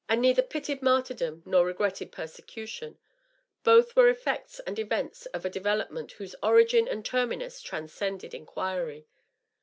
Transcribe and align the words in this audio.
and 0.09 0.19
neither 0.19 0.41
pitied 0.41 0.81
martyrdom 0.81 1.43
nor 1.45 1.63
regretted 1.63 2.11
persecution; 2.11 2.97
both 3.63 3.95
were 3.95 4.09
effects 4.09 4.59
and 4.61 4.79
events 4.79 5.27
of 5.27 5.45
a 5.45 5.49
development 5.51 6.13
whose 6.13 6.35
origin 6.41 6.87
and 6.87 7.05
terminus 7.05 7.61
transcended 7.61 8.33
inquiry. 8.33 9.05